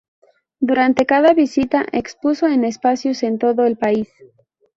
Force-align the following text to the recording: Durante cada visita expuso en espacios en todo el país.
Durante 0.59 1.05
cada 1.05 1.35
visita 1.35 1.85
expuso 1.91 2.47
en 2.47 2.63
espacios 2.63 3.21
en 3.21 3.37
todo 3.37 3.65
el 3.67 3.77
país. 3.77 4.09